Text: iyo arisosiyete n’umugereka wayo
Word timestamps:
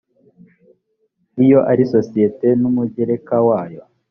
iyo 1.43 1.59
arisosiyete 1.71 2.47
n’umugereka 2.61 3.35
wayo 3.47 3.81